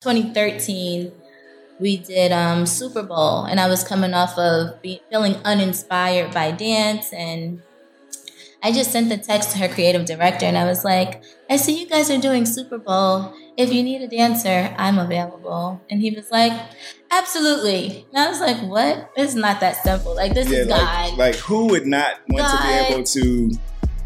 [0.00, 1.12] 2013,
[1.78, 6.52] we did um, Super Bowl, and I was coming off of be, feeling uninspired by
[6.52, 7.60] dance, and
[8.62, 11.78] I just sent the text to her creative director, and I was like, "I see
[11.78, 13.34] you guys are doing Super Bowl.
[13.58, 16.54] If you need a dancer, I'm available." And he was like,
[17.10, 19.10] "Absolutely." And I was like, "What?
[19.16, 20.16] It's not that simple.
[20.16, 23.50] Like this Yeah, is like, God." like who would not want to be able to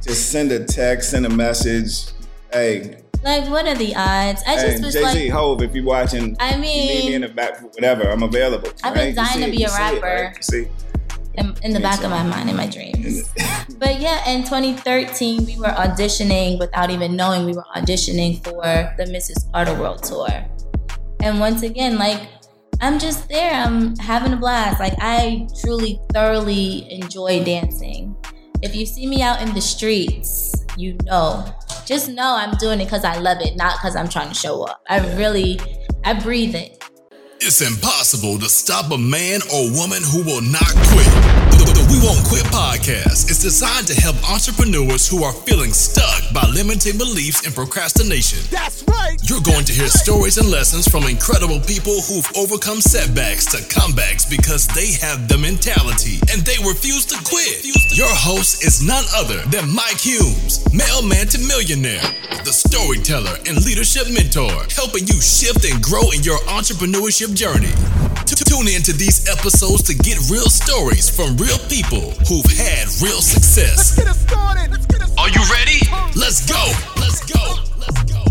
[0.03, 2.07] just send a text, send a message?
[2.53, 4.43] Hey, Like, what are the odds?
[4.47, 7.15] I hey just was Jay Z, like, Hove, if you're watching, I you need me
[7.15, 8.03] in the back, whatever.
[8.11, 8.71] I'm available.
[8.83, 9.09] I've been right?
[9.09, 10.43] You dying to be you a it, rapper.
[10.43, 10.69] see,
[11.35, 13.31] in, in the back of my mind, in my dreams.
[13.79, 18.63] But yeah, in 2013, we were auditioning without even knowing we were auditioning for
[18.97, 19.51] the Mrs.
[19.53, 20.29] Carter World Tour.
[21.21, 22.29] And once again, like,
[22.81, 23.53] I'm just there.
[23.53, 24.81] I'm having a blast.
[24.81, 28.15] Like, I truly, thoroughly enjoy dancing.
[28.63, 31.45] If you see me out in the streets, you know.
[31.87, 34.63] Just know I'm doing it because I love it, not because I'm trying to show
[34.63, 34.83] up.
[34.89, 35.61] I really,
[36.05, 36.83] I breathe it.
[37.41, 41.54] It's impossible to stop a man or woman who will not quit.
[41.55, 46.43] The, We Won't Quit podcast is designed to help entrepreneurs who are feeling stuck by
[46.51, 48.43] limiting beliefs and procrastination.
[48.51, 49.15] That's right.
[49.23, 54.29] You're going to hear stories and lessons from incredible people who've overcome setbacks to comebacks
[54.29, 57.63] because they have the mentality and they refuse to quit.
[57.95, 62.03] Your host is none other than Mike Humes, mailman to millionaire,
[62.43, 67.73] the storyteller and leadership mentor, helping you shift and grow in your entrepreneurship journey.
[68.35, 72.89] T- Tune in to these episodes to get real stories from real people who've had
[73.01, 73.95] real success.
[73.97, 74.73] Get us started.
[74.73, 75.79] Let's get us Are you ready?
[76.19, 76.73] Let's go.
[76.97, 77.55] Let's go.
[77.79, 78.25] Let's go.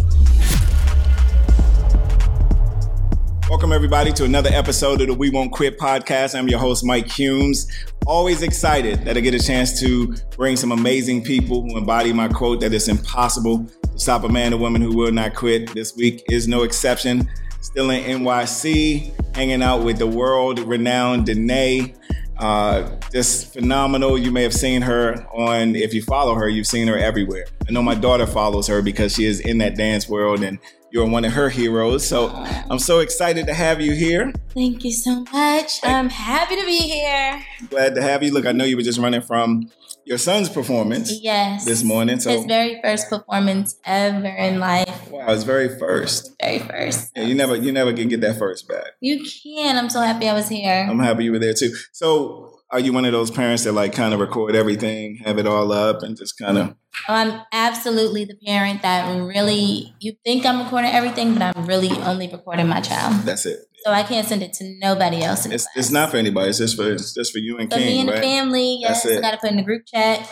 [3.50, 6.38] Welcome, everybody, to another episode of the We Won't Quit podcast.
[6.38, 7.72] I'm your host, Mike Humes.
[8.06, 12.28] Always excited that I get a chance to bring some amazing people who embody my
[12.28, 15.74] quote that it's impossible to stop a man or woman who will not quit.
[15.74, 17.30] This week is no exception.
[17.74, 21.96] Still in NYC, hanging out with the world renowned Dnay.
[22.38, 24.16] Uh, just phenomenal.
[24.16, 27.46] You may have seen her on, if you follow her, you've seen her everywhere.
[27.68, 30.60] I know my daughter follows her because she is in that dance world and
[30.92, 32.08] you're one of her heroes.
[32.08, 32.30] So
[32.70, 34.32] I'm so excited to have you here.
[34.50, 35.80] Thank you so much.
[35.84, 37.44] I'm happy to be here.
[37.72, 38.32] Glad to have you.
[38.32, 39.72] Look, I know you were just running from
[40.06, 41.66] your son's performance Yes.
[41.66, 42.20] this morning.
[42.20, 45.10] So His very first performance ever in life.
[45.12, 46.32] wow, his very first.
[46.42, 47.12] Very first.
[47.16, 48.92] Yeah, you never you never can get that first back.
[49.02, 49.78] You can.
[49.78, 50.86] I'm so happy I was here.
[50.90, 51.74] I'm happy you were there too.
[51.92, 55.46] So are you one of those parents that like kind of record everything, have it
[55.48, 56.70] all up, and just kind of
[57.08, 61.92] oh, I'm absolutely the parent that really, you think I'm recording everything, but I'm really
[62.02, 63.24] only recording my child.
[63.26, 63.60] that's it?
[63.86, 65.46] So I can't send it to nobody else.
[65.46, 66.50] It's, it's not for anybody.
[66.50, 69.06] It's just for it's just for you and For me King, and the family, yes.
[69.06, 70.30] I got to put in the group chat.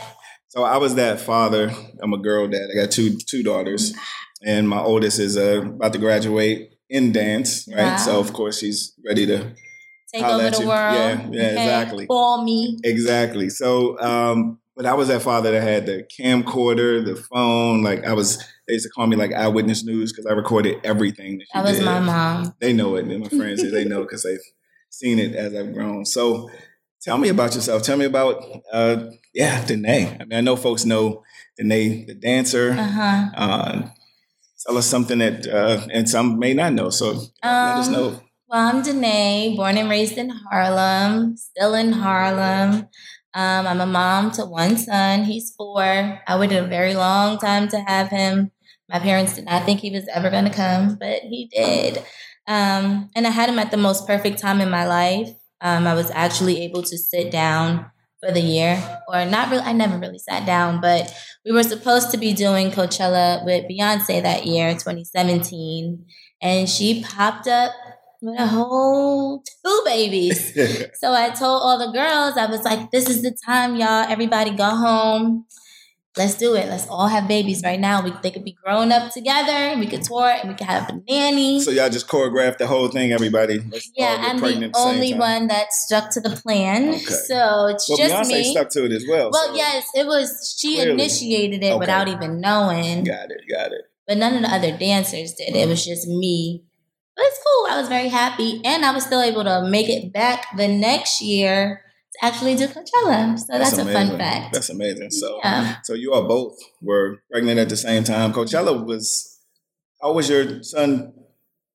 [0.47, 1.71] So I was that father.
[2.01, 2.69] I'm a girl dad.
[2.71, 3.93] I got two two daughters,
[4.45, 7.67] and my oldest is uh, about to graduate in dance.
[7.67, 7.83] Right.
[7.83, 7.97] Wow.
[7.97, 9.53] So of course she's ready to
[10.13, 10.67] Take over at the you.
[10.67, 10.93] world.
[10.93, 11.51] Yeah, yeah, Okay?
[11.51, 12.07] exactly.
[12.07, 12.77] Call me.
[12.83, 13.49] exactly.
[13.49, 17.83] So, um, but I was that father that had the camcorder, the phone.
[17.83, 18.37] Like I was,
[18.67, 21.37] they used to call me like eyewitness news because I recorded everything.
[21.37, 21.85] That, she That was did.
[21.85, 22.55] my mom.
[22.59, 24.39] They know it, and my friends they know because they've
[24.89, 26.03] seen it as I've grown.
[26.05, 26.49] So,
[27.01, 27.83] tell me about yourself.
[27.83, 28.43] Tell me about,
[28.73, 29.05] uh,
[29.35, 30.19] yeah, Dnay.
[30.19, 31.23] I mean, I know folks know
[31.61, 32.71] Dnay, the dancer.
[32.71, 33.29] Uh huh.
[33.35, 33.81] Uh,
[34.65, 36.89] tell us something that, uh, and some may not know.
[36.89, 38.21] So let us Um, know.
[38.49, 42.87] Well, I'm Dnay, born and raised in Harlem, still in Harlem.
[43.33, 45.23] Um, I'm a mom to one son.
[45.23, 45.83] He's four.
[46.27, 48.51] I waited a very long time to have him.
[48.89, 52.03] My parents did not think he was ever going to come, but he did.
[52.47, 55.29] Um, and I had him at the most perfect time in my life.
[55.61, 57.85] Um, I was actually able to sit down
[58.19, 59.63] for the year, or not really.
[59.63, 61.13] I never really sat down, but
[61.45, 66.05] we were supposed to be doing Coachella with Beyonce that year, 2017,
[66.41, 67.71] and she popped up
[68.21, 70.57] with a whole two babies.
[70.99, 74.05] So I told all the girls, I was like, this is the time, y'all.
[74.09, 75.45] Everybody go home.
[76.17, 76.67] Let's do it.
[76.67, 78.03] Let's all have babies right now.
[78.03, 79.79] We they could be growing up together.
[79.79, 81.61] We could tour and we could have a nanny.
[81.61, 83.59] so y'all just choreographed the whole thing, everybody.
[83.71, 86.89] Let's yeah, I'm the only one that stuck to the plan.
[86.89, 86.99] Okay.
[86.99, 88.51] So it's Well, just Beyonce me.
[88.51, 89.29] stuck to it as well.
[89.31, 90.91] well, so- yes, it was she Clearly.
[90.91, 91.79] initiated it Okay.
[91.79, 93.05] without even knowing.
[93.05, 93.41] Got it.
[93.49, 93.83] Got it.
[94.05, 95.55] But none of the other dancers did.
[95.55, 96.63] It was just me.
[97.23, 97.71] It's cool.
[97.71, 98.61] I was very happy.
[98.65, 101.81] And I was still able to make it back the next year
[102.13, 103.37] to actually do Coachella.
[103.39, 104.53] So that's, a fun fact.
[104.53, 105.11] That's amazing.
[105.11, 105.77] So, Yeah.
[105.83, 108.33] so you all both were pregnant at the same time.
[108.33, 109.39] Coachella was.
[110.01, 111.13] How was your son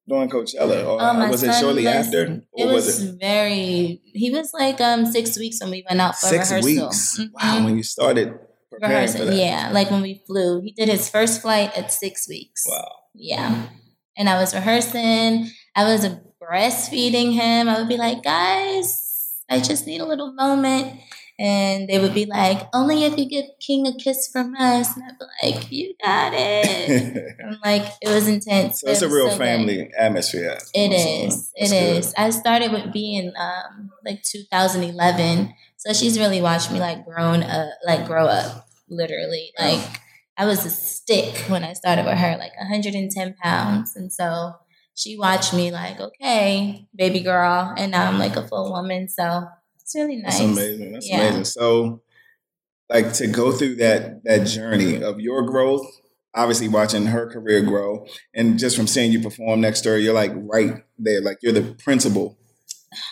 [0.08, 4.31] doing Coachella, or Oh, was it shortly was- after, It was, was, it very, he
[4.31, 6.87] was like um six weeks when we went out for six rehearsal.
[6.87, 7.19] weeks?
[7.20, 7.31] Mhm.
[7.40, 8.34] Wow, when you started
[8.70, 9.70] preparing Rehearsal, yeah.
[9.72, 10.60] Like when we flew.
[10.60, 12.64] He did his first flight at six weeks.
[12.69, 12.88] Wow.
[13.14, 13.66] Yeah.
[14.17, 15.51] And I was rehearsing.
[15.75, 16.07] I was
[16.41, 17.69] breastfeeding him.
[17.69, 21.01] I would be like, guys, I just need a little moment.
[21.39, 24.97] And they would be like, only if you give King a kiss from us.
[24.97, 27.37] And I'd be like, you got it.
[27.45, 28.81] I'm like, it was intense.
[28.81, 29.95] So it's it a real so family good.
[29.99, 30.57] atmosphere.
[30.73, 31.53] It is.
[31.59, 32.15] that's good.
[32.19, 37.69] I started with being um like 2011, so she's really watched me like grown up,
[37.87, 39.53] like grow up, literally.
[39.59, 40.01] Like
[40.38, 44.55] I was a stick when I started with her, like 110 pounds, and so
[44.94, 49.09] she watched me like, okay, baby girl, and now I'm like a full woman.
[49.09, 49.47] So
[49.81, 50.38] it's really nice.
[50.38, 50.93] That's amazing.
[50.93, 51.21] That's Yeah.
[51.21, 51.44] amazing.
[51.44, 52.03] So,
[52.91, 55.87] like to go through that that journey of your growth,
[56.35, 60.15] obviously watching her career grow, and just from seeing you perform next to her, you're
[60.15, 62.37] like right there, like you're the principal.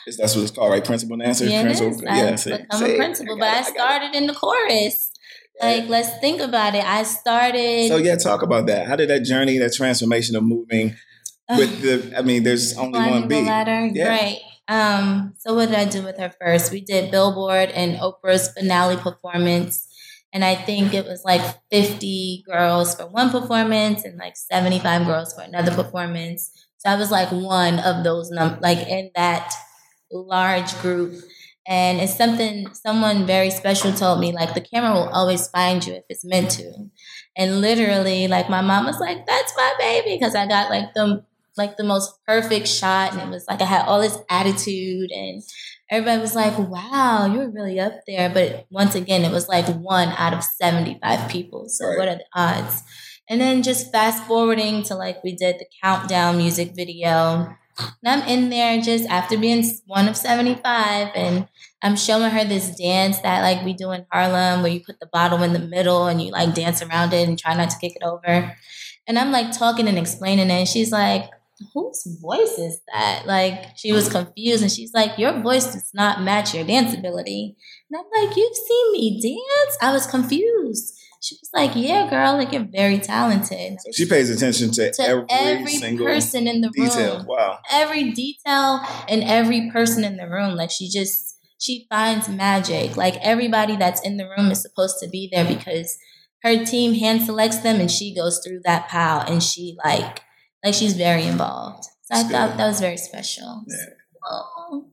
[0.07, 0.85] Is that's what it's called, right?
[0.85, 1.45] Principal dancer.
[1.47, 1.93] Yeah, it principal.
[1.93, 2.03] is.
[2.07, 3.67] I've say- become a principal, I but I it, it.
[3.75, 5.11] started in the chorus.
[5.61, 6.85] Like, let's think about it.
[6.85, 7.89] I started.
[7.89, 8.87] So yeah, talk about that.
[8.87, 10.97] How did that journey, that transformation of moving
[11.49, 12.19] with the?
[12.19, 13.45] I mean, there's only one beat.
[13.45, 13.87] ladder.
[13.87, 14.09] Yeah.
[14.09, 14.39] Right.
[14.67, 16.73] Um, so what did I do with her first?
[16.73, 19.89] We did Billboard and Oprah's finale performance.
[20.33, 25.33] And I think it was like 50 girls for one performance and like 75 girls
[25.33, 26.51] for another performance.
[26.79, 29.53] So I was like one of those num like in that
[30.11, 31.15] large group.
[31.67, 35.95] And it's something someone very special told me, like the camera will always find you
[35.95, 36.91] if it's meant to.
[37.37, 41.25] And literally, like my mom was like, That's my baby, because I got like the
[41.57, 45.43] like the most perfect shot and it was like I had all this attitude and
[45.91, 48.29] everybody was like, Wow, you were really up there.
[48.29, 51.69] But once again, it was like one out of 75 people.
[51.69, 51.99] So Right.
[51.99, 52.83] what are the odds?
[53.29, 57.55] And then just fast forwarding to like we did the countdown music video.
[57.79, 61.49] And I'm in there just after being one of 75 and
[61.83, 65.07] I'm showing her this dance that like we do in Harlem where you put the
[65.07, 67.97] bottle in the middle and you like dance around it and try not to kick
[67.97, 68.57] it over.
[69.07, 71.29] And I'm like talking and explaining it and she's like,
[71.73, 73.27] whose voice is that?
[73.27, 77.57] Like she was confused and she's like, your voice does not match your dance ability.
[77.91, 79.79] And I'm like, you've seen me dance?
[79.81, 80.99] I was confused.
[81.25, 83.79] She was like, yeah, girl, like you're very talented.
[83.81, 87.19] So she pays attention to, To every, every, single person in the detail.
[87.19, 87.59] room Wow.
[87.71, 90.55] every detail and every person in the room.
[90.55, 92.99] Like she just she finds magic.
[92.99, 95.97] Like everybody that's in the room is supposed to be there because
[96.43, 100.21] her team hand selects them and she goes through that pile and she like
[100.63, 101.85] like she's very involved.
[102.03, 102.59] So I thought good.
[102.59, 103.65] that was very special.
[103.67, 103.77] Yeah.
[104.31, 104.89] Oh.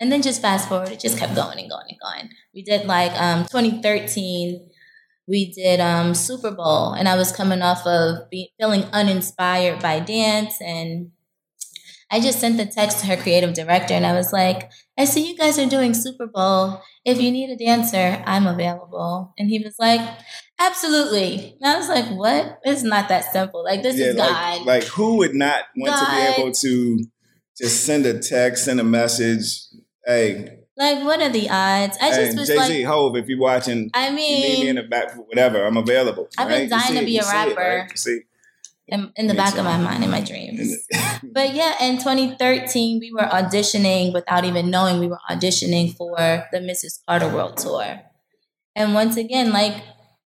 [0.00, 2.30] And then just fast forward, it just kept going and going and going.
[2.52, 4.68] We did like um 2013
[5.28, 10.00] we did um Super Bowl and I was coming off of be, feeling uninspired by
[10.00, 11.10] dance and
[12.10, 15.28] I just sent the text to her creative director and I was like, I see
[15.28, 16.80] you guys are doing Super Bowl.
[17.04, 19.34] If you need a dancer, I'm available.
[19.38, 20.00] And he was like,
[20.58, 21.56] Absolutely.
[21.60, 22.60] And I was like, What?
[22.62, 23.64] It's not that simple.
[23.64, 24.66] Like this yeah, is like, God.
[24.66, 27.04] like who would not want to be able to
[27.58, 29.62] just send a text, send a message?
[30.06, 31.96] Hey, Like, what are the odds?
[32.00, 34.68] I hey just was Jay like Z, Hove, if you're watching, I you need me
[34.68, 35.64] in the back for whatever.
[35.64, 36.28] I'm available.
[36.36, 36.62] I've been right?
[36.64, 37.86] You dying to be you a see it, rapper.
[37.88, 37.98] right?
[37.98, 38.20] See,
[38.88, 39.60] in, in the back too.
[39.60, 40.86] of my mind, in my dreams.
[41.22, 46.16] But yeah, in 2013, we were auditioning without even knowing we were auditioning for
[46.52, 47.00] the Mrs.
[47.06, 48.00] Carter World Tour.
[48.74, 49.82] And once again, like,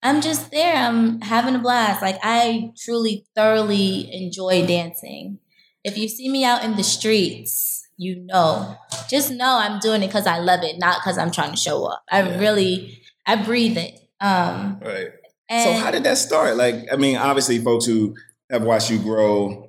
[0.02, 0.76] I'm just there.
[0.76, 2.02] I'm having a blast.
[2.02, 5.38] Like, I truly, thoroughly enjoy dancing.
[5.82, 8.76] If you see me out in the streets, you know.
[9.08, 11.84] Just know I'm doing it because I love it, not because I'm trying to show
[11.84, 12.02] up.
[12.10, 12.38] I Yeah.
[12.38, 13.94] really, I breathe it.
[14.20, 15.08] Um, right.
[15.50, 16.56] So how did that start?
[16.56, 18.14] Like, I mean, obviously, folks who
[18.50, 19.68] have watched you grow.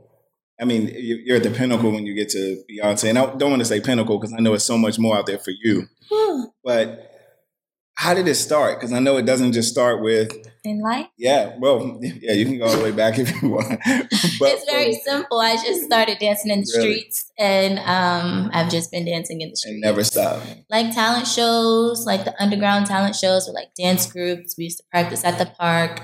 [0.60, 3.50] I mean, you- you're at the pinnacle when you get to Beyonce, and I don't
[3.50, 5.88] want to say pinnacle because I know it's so much more out there for you.
[6.64, 7.12] But
[7.96, 8.80] how did it start?
[8.80, 10.32] Because I know it doesn't just start with,
[10.66, 13.68] in life, yeah, well, yeah, you can go all the way back if you want.
[14.40, 15.40] But it's very simple.
[15.40, 16.92] I just started dancing in the Really?
[17.00, 19.74] streets, and um, I've just been dancing in the streets.
[19.74, 20.42] and never stop.
[20.70, 24.56] Like talent shows, like the underground talent shows, or like dance groups.
[24.58, 26.02] We used to practice at the park,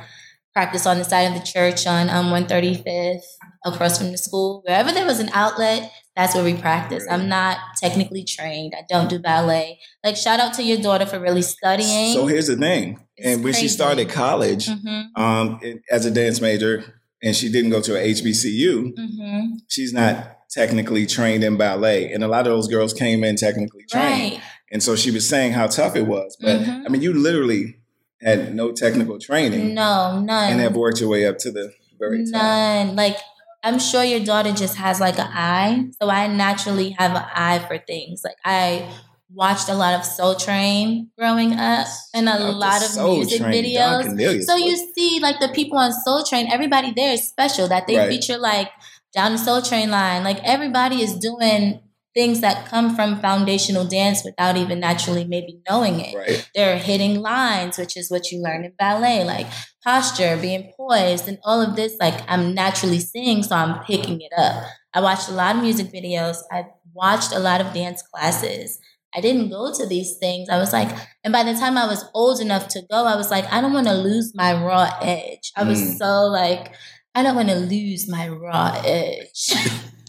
[0.53, 3.22] practice on the side of the church on um, 135th,
[3.65, 4.62] across from the school.
[4.65, 7.06] Wherever there was an outlet, that's where we practice.
[7.10, 8.74] I'm not technically trained.
[8.77, 9.80] I don't do ballet.
[10.03, 12.13] Like shout out to your daughter for really studying.
[12.13, 13.00] So here's the thing.
[13.15, 16.84] It's and when she started college hmm um, as a dance major,
[17.24, 22.12] and she didn't go to a HBCU, hmm she's not technically trained in ballet.
[22.12, 24.34] And a lot of those girls came in technically trained.
[24.34, 24.41] Right.
[24.72, 26.38] And so she was saying how tough it was.
[26.41, 26.86] But Mhm.
[26.86, 27.77] I mean, you literally
[28.22, 30.51] had no technical training No, none.
[30.51, 32.34] and have worked your way up to the very top.
[32.34, 32.96] None.
[32.96, 33.18] Like
[33.63, 35.89] I'm sure your daughter just has like an eye.
[36.01, 38.22] So I naturally have an eye for things.
[38.24, 38.89] Like I
[39.34, 43.63] watched a lot of Soul Train growing up and a to lot of music Train,
[43.63, 44.44] videos.
[44.44, 47.98] So you see like the people on Soul Train, everybody there is special that they
[47.98, 48.10] Right.
[48.10, 48.70] feature like
[49.13, 50.24] down the Soul Train line.
[50.24, 51.82] Like everybody is doing
[52.13, 56.15] things that come from foundational dance without even naturally maybe knowing it.
[56.15, 56.50] Right.
[56.53, 59.48] They're hitting lines, which is what you learn in ballet, like
[59.84, 61.96] posture, being poised, and all of this.
[62.00, 64.63] Like I'm naturally seeing, so I'm picking it up.
[64.94, 66.38] I watched a lot of music videos.
[66.51, 68.80] I watched a lot of dance classes.
[69.15, 70.48] I didn't go to these things.
[70.50, 70.89] I was like,
[71.24, 73.74] and by the time I was old enough to go, I was like, I don't
[73.74, 75.51] want to lose my raw edge.
[75.56, 75.98] I was Mm.
[75.98, 76.74] so like,
[77.13, 79.51] I don't want to lose my raw edge.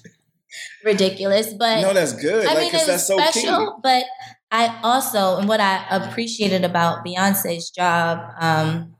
[0.84, 2.44] Ridiculous, but no, that's good.
[2.46, 4.04] I like, mean, 'cause it that's was so special, but
[4.50, 8.96] I also, and what I appreciated about Beyonce's job, um,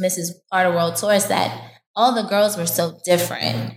[0.00, 0.32] Mrs.
[0.52, 3.74] Carter World Tour, is that all the girls were so different.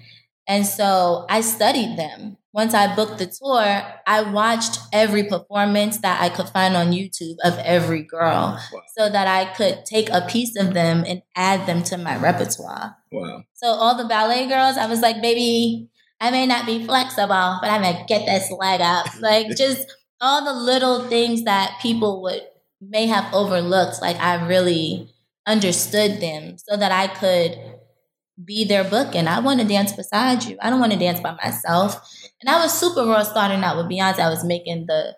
[0.47, 2.37] And so I studied them.
[2.53, 7.37] Once I booked the tour, I watched every performance that I could find on YouTube
[7.45, 8.81] of every girl Wow.
[8.97, 12.97] so that I could take a piece of them and add them to my repertoire.
[13.11, 13.43] Wow.
[13.53, 15.87] So all the ballet girls, I was like, baby,
[16.21, 19.07] I may not be flexible, but I'm gonna get this leg up.
[19.19, 22.43] Like just all the little things that people would
[22.79, 24.01] may have overlooked.
[24.01, 25.09] Like I really
[25.47, 27.59] understood them so that I could
[28.43, 30.57] be their book and I want to dance beside you.
[30.61, 31.95] I don't want to dance by myself.
[32.41, 34.19] And I was super raw starting out with Beyonce.
[34.19, 35.15] I was making the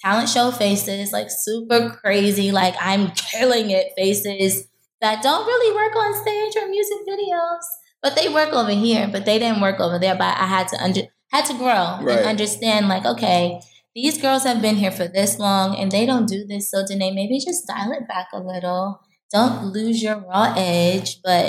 [0.00, 4.68] talent show faces, like super crazy, like I'm killing it faces
[5.00, 7.62] that don't really work on stage or music videos.
[8.04, 10.14] But they work over here, but they didn't work over there.
[10.14, 11.00] But I had to under
[11.32, 12.18] had to grow Right.
[12.18, 13.60] and understand, like, okay,
[13.96, 16.70] these girls have been here for this long and they don't do this.
[16.70, 19.00] So Dnay, maybe just dial it back a little.
[19.32, 21.48] Don't lose your raw edge, but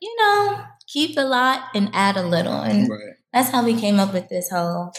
[0.00, 2.60] you know, keep a lot and add a little.
[2.60, 3.14] And Right.
[3.32, 4.92] that's how we came up with this whole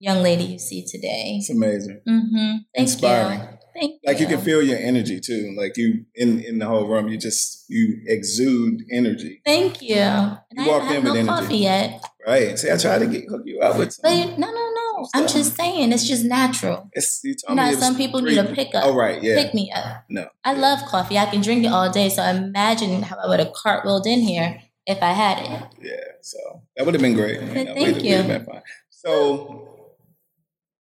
[0.00, 1.36] young lady you see today.
[1.38, 2.00] It's amazing.
[2.06, 2.36] Mm-hmm.
[2.74, 3.40] Thank Inspiring.
[3.40, 3.48] you.
[3.74, 4.36] Thank Like you you.
[4.36, 5.54] can feel your energy too.
[5.58, 9.40] Like you in in the whole room, you just you exude energy.
[9.44, 9.96] Thank you.
[9.96, 11.28] And You I walked in with no energy.
[11.28, 12.04] coffee yet.
[12.26, 12.58] Right.
[12.58, 14.40] See, I tried to get hook you up with But some.
[14.40, 15.08] no, no, no.
[15.14, 16.88] I'm just saying, it's just natural.
[16.92, 18.84] It's, you You know, some people three- need a pickup.
[18.84, 19.42] Oh right, yeah.
[19.42, 20.04] Pick me up.
[20.08, 20.28] No.
[20.44, 21.18] I love coffee.
[21.18, 22.08] I can drink it all day.
[22.08, 25.62] So imagine how I would have cartwheeled in here if I had it.
[25.80, 25.94] Yeah.
[26.20, 26.38] So
[26.76, 27.40] that would have been great.
[27.40, 28.44] Thank you.
[28.90, 29.68] So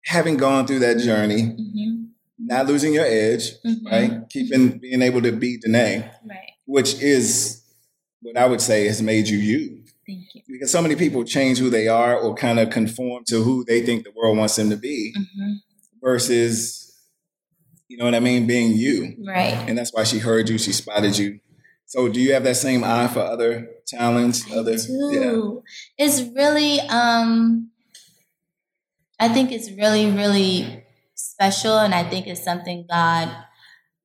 [0.05, 2.05] having gone through that journey, hmm
[2.39, 3.91] not losing your edge, Mhm.
[3.91, 4.29] right?
[4.31, 6.51] Keeping being able to be Dnay, Right.
[6.67, 7.63] which is
[8.23, 9.83] what I would say has made you you.
[10.07, 10.43] Thank you.
[10.49, 13.83] Because so many people change who they are or kind of conform to who they
[13.83, 15.53] think the world wants them to be hmm
[16.03, 16.93] versus,
[17.89, 19.17] you know what I mean, being you.
[19.27, 19.55] Right.
[19.67, 21.41] And that's why she heard you, she spotted you.
[21.87, 24.45] So do you have that same eye for other talents?
[24.51, 25.63] I other do.
[25.97, 27.71] It's really, um,
[29.19, 30.84] I think it's really, really
[31.35, 33.29] special, and I think it's something God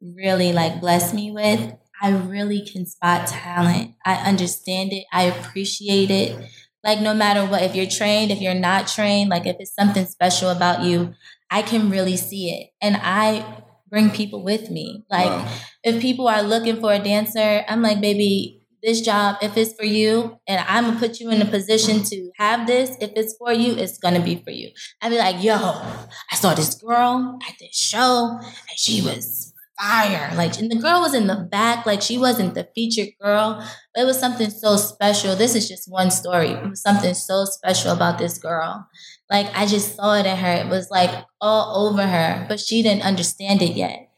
[0.02, 1.74] really like blessed me with.
[2.02, 3.96] I really can spot talent.
[4.06, 5.06] I understand it.
[5.12, 6.38] I appreciate it.
[6.84, 10.06] Like no matter what, if you're trained, if you're not trained, like if it's something
[10.06, 11.14] special about you,
[11.52, 15.04] I can really see it, and I bring people with me.
[15.10, 15.52] Like Wow.
[15.84, 19.86] if people are looking for a dancer, I'm like, baby, this job, if it's for
[19.86, 23.54] you, and I'm gonna put you in a position to have this, if it's for
[23.54, 24.72] you, it's gonna be for you.
[25.02, 30.34] I'd be like, yo, I saw this girl at this show, and she was fire.
[30.36, 34.02] Like, and the girl was in the back, like she wasn't the featured girl, but
[34.02, 35.36] it was something so special.
[35.36, 36.50] This is just one story.
[36.50, 38.88] It was something so special about this girl.
[39.30, 40.54] Like, I just saw it in her.
[40.54, 44.10] It was like all over her, but she didn't understand it yet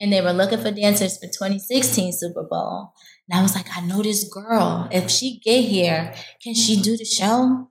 [0.00, 2.92] and they were looking for dancers for 2016 Super Bowl.
[3.28, 4.88] And I was like, I know this girl.
[4.90, 7.68] If she get here, can she do the show?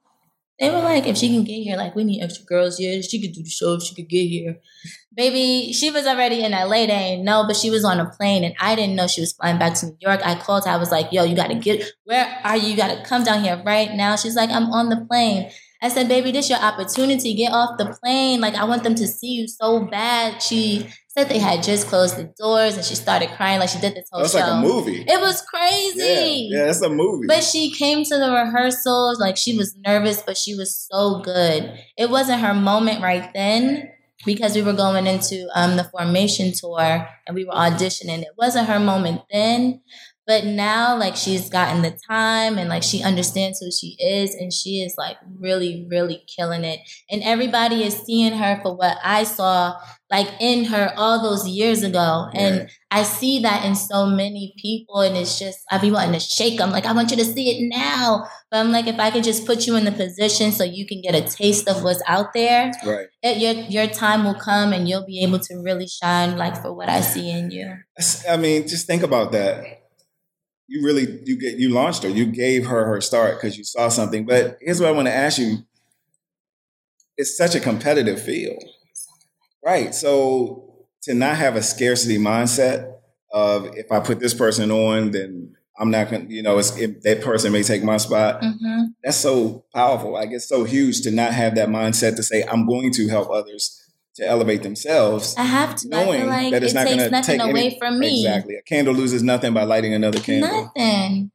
[0.60, 2.80] They were like, if she can get here, like we need extra girls.
[2.80, 4.58] Yeah, she could do the show if she could get here.
[5.16, 6.86] Baby, she was already in LA.
[6.88, 9.34] They ain't know, but she was on a plane, and I didn't know she was
[9.34, 10.22] flying back to New York.
[10.24, 10.72] I called her.
[10.72, 11.84] I was like, Yo, you gotta get.
[12.06, 12.70] Where are you?
[12.70, 14.16] You gotta come down here right now.
[14.16, 15.52] She's like, I'm on the plane.
[15.82, 17.34] I said, baby, this your opportunity.
[17.36, 18.42] Get off the plane.
[18.42, 20.42] Like, I want them to see you so bad.
[20.42, 23.96] She said they had just closed the doors and she started crying like she did
[23.96, 24.40] this whole That's show.
[24.40, 25.04] like a movie.
[25.08, 26.50] It was crazy.
[26.52, 27.28] yeah, yeah, it's a movie.
[27.28, 31.80] But she came to the rehearsals, like she was nervous, but she was so good.
[31.98, 33.90] It wasn't her moment right then
[34.26, 38.22] because we were going into um, the formation tour and we were auditioning.
[38.22, 39.82] It wasn't her moment then,
[40.28, 44.52] but now like she's gotten the time and like she understands who she is and
[44.52, 46.82] she is like really, really killing it.
[47.10, 49.80] And everybody is seeing her for what I saw
[50.12, 52.28] like in her all those years ago.
[52.34, 56.20] And I see that in so many people, and it's just I be wanting to
[56.20, 56.72] shake them.
[56.72, 59.46] Like I want you to see it now, but I'm like, if I could just
[59.46, 62.72] put you in the position so you can get a taste of what's out there,
[62.86, 63.08] right.
[63.22, 66.74] it, your your time will come, and you'll be able to really shine like for
[66.74, 67.74] what I see in you.
[68.30, 69.77] I mean, just think about that.
[70.68, 72.10] You really you get you launched her.
[72.10, 74.26] You gave her her start because you saw something.
[74.26, 75.60] But here's what I want to ask you:
[77.18, 78.64] It's such a competitive field,
[79.66, 79.96] right?
[79.96, 82.94] So to not have a scarcity mindset
[83.32, 86.28] of if I put this person on, then I'm not going.
[86.28, 88.42] to You know, it's, if that person may take my spot.
[88.42, 88.84] Mm-hmm.
[89.04, 90.12] That's so powerful.
[90.12, 93.30] Like it's so huge to not have that mindset to say I'm going to help
[93.30, 93.77] others
[94.18, 95.36] to elevate themselves.
[95.38, 95.88] I have to.
[95.94, 97.80] I knowing feel like that it's it not takes going to nothing take away any,
[97.80, 98.26] from me.
[98.26, 98.56] Exactly.
[98.56, 100.72] A candle loses nothing by lighting another candle.
[100.76, 101.32] Nothing.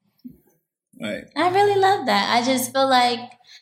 [1.01, 1.25] Right.
[1.37, 2.37] I really love that.
[2.37, 3.19] I just feel like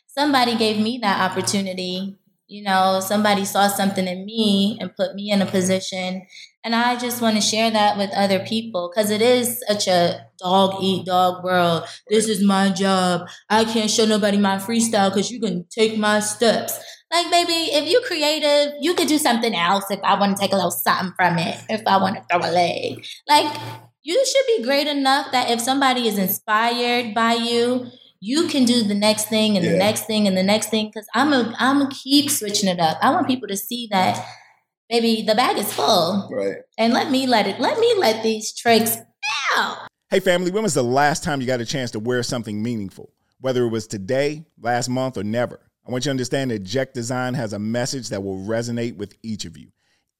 [0.07, 2.17] somebody gave me that opportunity.
[2.47, 6.23] You know, somebody saw something in me and put me in a position.
[6.63, 10.27] And I just want to share that with other people because it is such a
[10.37, 11.85] dog eat dog world.
[12.09, 13.27] This is my job.
[13.49, 16.77] I can't show nobody my freestyle because you can take my steps.
[17.11, 20.53] Like, baby, if you're creative, you could do something else if I want to take
[20.53, 23.05] a little something from it, if I want to throw a leg.
[23.27, 23.53] Like,
[24.03, 27.87] you should be great enough that if somebody is inspired by you,
[28.21, 29.77] you can do the next thing and the Yeah.
[29.77, 30.87] next thing and the next thing.
[30.87, 32.97] Because I'm a I'm gonna keep switching it up.
[33.01, 34.23] I want people to see that,
[34.89, 36.57] baby, the bag is full, Right.
[36.77, 37.59] and let me let it.
[37.59, 38.97] Let me let these tricks
[39.57, 39.87] out.
[40.09, 43.11] Hey, family, when was the last time you got a chance to wear something meaningful?
[43.39, 45.59] Whether it was today, last month, or never.
[45.85, 49.15] I want you to understand that Jack Design has a message that will resonate with
[49.23, 49.71] each of you.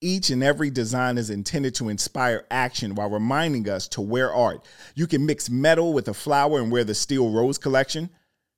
[0.03, 4.65] Each and every design is intended to inspire action while reminding us to wear art.
[4.95, 8.09] You can mix metal with a flower and wear the Steel Rose collection.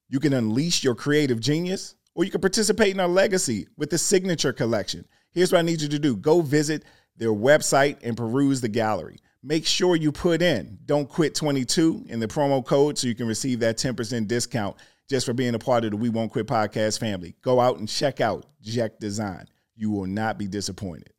[0.07, 3.97] You can unleash your creative genius, or you can participate in our legacy with the
[3.97, 5.05] Signature collection.
[5.31, 6.83] Here's what I need you to do go visit
[7.17, 9.17] their website and peruse the gallery.
[9.45, 13.27] Make sure you put in Don't Quit 22 in the promo code so you can
[13.27, 14.77] receive that 10% discount
[15.09, 17.35] just for being a part of the We Won't Quit podcast family.
[17.41, 19.45] Go out and check out Jack Design.
[19.75, 21.09] You will not be disappointed.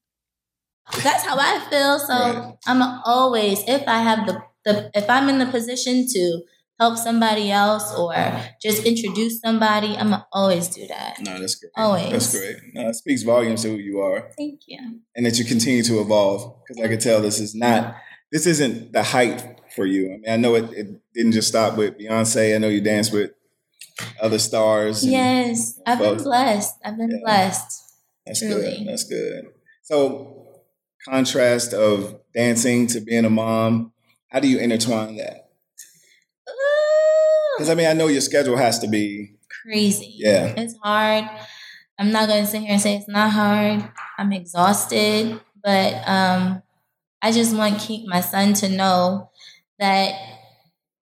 [1.03, 1.99] That's how I feel.
[1.99, 2.55] So Right.
[2.67, 6.43] I'm always, if I have the, the, if I'm in the position to
[6.79, 8.14] help somebody else or
[8.61, 11.19] just introduce somebody, I'm gonna always do that.
[11.21, 11.71] No, that's great.
[11.76, 12.11] Always.
[12.11, 12.57] That's great.
[12.75, 14.31] No, it speaks volumes to who you are.
[14.37, 15.00] Thank you.
[15.14, 17.95] and that you continue to evolve because I can tell this is not
[18.32, 20.06] this isn't the height for you.
[20.06, 22.54] I mean, I know it, it didn't just stop with Beyonce.
[22.54, 23.30] I know you danced with
[24.21, 25.07] other stars.
[25.07, 26.75] Yes, I've been blessed.
[26.85, 27.19] I've been Yeah.
[27.25, 27.83] blessed.
[28.26, 28.78] that's truly.
[28.78, 28.89] good.
[28.89, 29.45] That's good.
[29.83, 30.47] So,
[31.09, 33.93] contrast of dancing to being a mom.
[34.28, 35.50] How do you intertwine that?
[37.57, 39.37] Because I mean, I know your schedule has to be.
[39.63, 40.13] Crazy.
[40.17, 40.54] Yeah.
[40.57, 41.25] It's hard.
[41.99, 43.89] I'm not going to sit here and say it's not hard.
[44.19, 46.63] I'm exhausted, but um,
[47.23, 49.30] I just want keep my son to know
[49.78, 50.15] that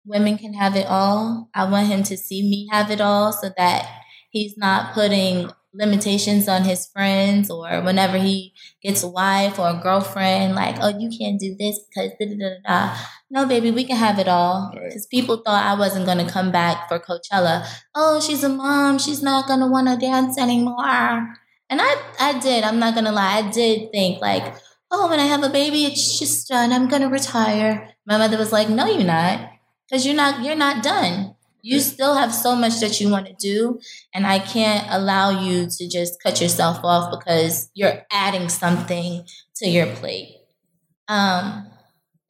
[0.08, 1.50] women can have it all.
[1.54, 3.86] I want him to see me have it all so that
[4.30, 9.80] he's not putting limitations on his friends or whenever he gets a wife or a
[9.82, 12.96] girlfriend, like, oh, you can't do this because da da da da.
[13.30, 14.70] No, baby, we can have it all.
[14.72, 17.66] Because people thought I wasn't going to come back for Coachella.
[17.94, 18.98] Oh, she's a mom.
[18.98, 21.34] She's not going to want to dance anymore.
[21.70, 22.64] And I, I did.
[22.64, 23.42] I'm not going to lie.
[23.44, 24.54] I did think, like,
[24.90, 26.72] oh, when I have a baby, it's just done.
[26.72, 27.90] I'm going to retire.
[28.06, 29.50] My mother was like, no, you're not.
[29.88, 31.34] Because you're not, you're not done.
[31.62, 33.80] You still have so much that you want to do.
[34.14, 39.24] And I can't allow you to just cut yourself off because you're adding something
[39.56, 40.36] to your plate.
[41.08, 41.66] Um,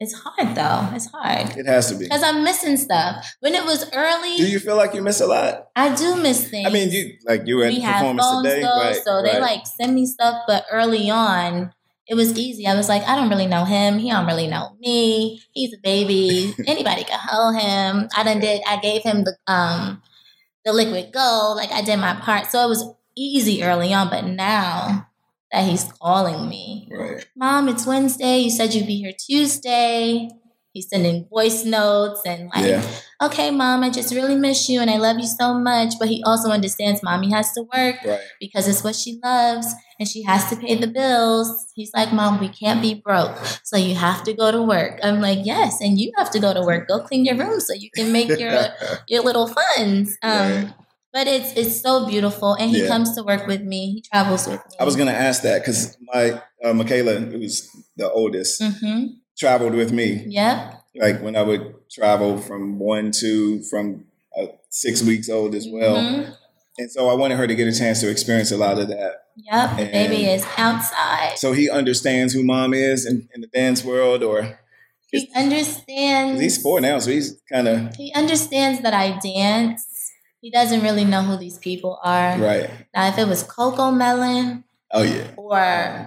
[0.01, 0.95] it's hard though.
[0.95, 2.05] It's hard It has to be.
[2.05, 3.35] because I'm missing stuff.
[3.41, 5.69] When it was early, Do you feel like you miss a lot?
[5.75, 6.69] I do miss things.
[6.69, 8.97] I mean, you like you were at we performance today, though, right?
[9.05, 10.43] so they like send me stuff.
[10.47, 11.73] But early on,
[12.09, 12.67] it was easy.
[12.67, 13.99] I was like, I don't really know him.
[13.99, 15.43] He don't really know me.
[15.53, 16.55] He's a baby.
[16.67, 18.09] Anybody can hold him.
[18.17, 18.63] I done did.
[18.67, 20.03] I gave him the um
[20.65, 21.57] the liquid gold.
[21.57, 22.85] Like I did my part, so it was
[23.17, 24.09] easy early on.
[24.11, 25.09] But now
[25.53, 27.27] that he's calling me, right.
[27.37, 28.39] Mom, it's Wednesday.
[28.39, 30.29] You said you'd be here Tuesday.
[30.75, 32.83] He's sending voice notes and like, Yeah.
[33.23, 35.95] okay, mom, I just really miss you and I love you so much.
[35.99, 38.21] But he also understands mommy has to work Right.
[38.39, 39.67] because it's what she loves
[39.99, 41.49] and she has to pay the bills.
[41.75, 43.37] He's like, Mom, we can't be broke.
[43.65, 45.01] So you have to go to work.
[45.03, 46.89] I'm like, Yes, and you have to go to work.
[46.89, 48.69] Go clean your room so you can make your
[49.09, 50.17] your little funds.
[50.23, 50.75] Um Right.
[51.13, 52.89] but it's it's so beautiful and he Yeah.
[52.89, 53.93] comes to work with me.
[53.95, 54.77] He travels with me.
[54.79, 59.07] I was gonna ask that because my uh, Michaela, who's the oldest, mm-hmm.
[59.39, 60.25] traveled with me.
[60.27, 64.05] Yeah, Like when I would travel from one to from
[64.39, 66.35] uh, six weeks old as well, Mhm.
[66.79, 69.25] and so I wanted her to get a chance to experience a lot of that.
[69.41, 71.39] Yep, the baby is outside.
[71.39, 74.59] So he understands who mom is in, in the dance world, or
[75.11, 76.41] He understands.
[76.41, 79.87] he's four now, so he's kind of He understands that I dance.
[80.41, 82.37] He doesn't really know who these people are.
[82.39, 82.71] right.
[82.95, 85.33] Now, if it was Cocomelon, Oh yeah.
[85.37, 85.59] or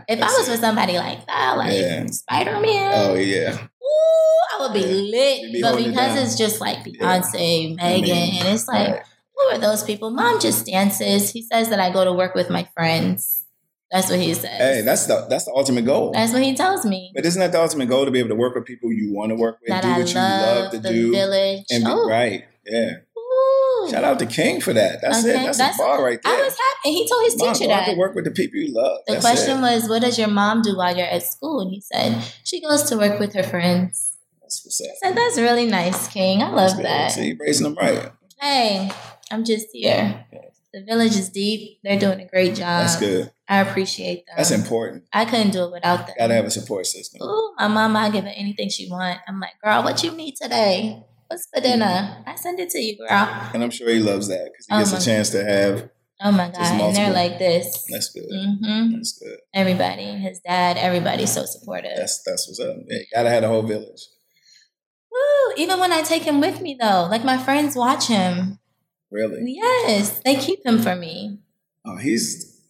[0.07, 2.05] if I That's was with somebody like that, like Yeah.
[2.07, 3.53] Spider Man, Oh yeah.
[3.53, 5.53] ooh, I would be lit.
[5.53, 7.19] be but holding it because it's just like Yeah.
[7.19, 9.05] Beyonce, Megan, I mean, and it's like, right.
[9.49, 10.11] Who are those people?
[10.11, 11.31] Mom just dances.
[11.31, 13.45] He says that I go to work with my friends.
[13.91, 14.45] That's what he says.
[14.57, 16.11] Hey, that's the that's the ultimate goal.
[16.13, 17.11] That's what he tells me.
[17.13, 19.29] But isn't that the ultimate goal to be able to work with people you want
[19.31, 21.65] to work with, that do I what you love love to the do, village.
[21.69, 22.45] and be oh, right?
[22.65, 22.91] Yeah.
[23.17, 23.89] ooh.
[23.91, 25.01] Shout out to King for that.
[25.01, 25.33] That's it.
[25.33, 26.33] That's, that's- a bar right there.
[26.33, 26.79] I was happy.
[26.85, 27.85] And he told his Mom, teacher that.
[27.87, 28.99] to work with the people you love.
[29.07, 29.61] The That's question it.
[29.61, 31.59] was, what does your mom do while you're at school?
[31.59, 34.15] And he said, she goes to work with her friends.
[34.41, 34.87] That's what's up.
[35.03, 36.41] I said, that's really nice, King.
[36.43, 36.85] I love good.
[36.85, 37.11] that.
[37.11, 38.09] See, raising them right.
[38.39, 38.89] Hey,
[39.31, 40.25] I'm just here.
[40.73, 41.79] The village is deep.
[41.83, 42.81] They're doing a great job.
[42.81, 43.31] That's good.
[43.47, 44.35] I appreciate them.
[44.37, 45.03] That's important.
[45.11, 46.15] I couldn't do it without them.
[46.17, 47.21] Gotta have a support system.
[47.21, 49.19] Ooh, my mama, I give her anything she want.
[49.27, 51.03] I'm like, girl, what you need today?
[51.27, 52.23] What's for dinner?
[52.25, 53.49] I send it to you, girl.
[53.53, 55.89] And I'm sure he loves that because he Oh gets a chance to have.
[56.23, 57.85] Oh my god, and they're like this.
[57.89, 58.25] That's good.
[58.29, 59.39] hmm That's good.
[59.53, 61.97] Everybody, his dad, everybody's so supportive.
[61.97, 62.77] That's that's what's up.
[62.87, 64.07] Yeah, gotta have the whole village.
[65.11, 65.53] Woo!
[65.57, 68.59] Even when I take him with me, though, like my friends watch him.
[69.11, 69.53] Really.
[69.55, 71.39] Yes, they keep him for me.
[71.85, 72.61] Oh, he's